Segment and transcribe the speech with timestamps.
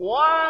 [0.00, 0.49] 我啊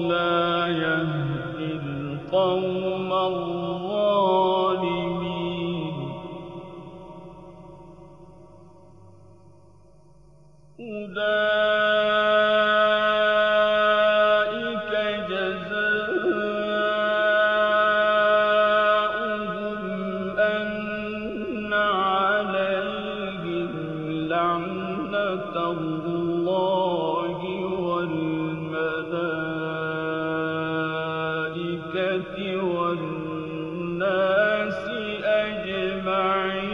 [0.00, 2.81] لا يهدي القوم
[36.02, 36.71] أجمعين.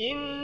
[0.00, 0.37] إن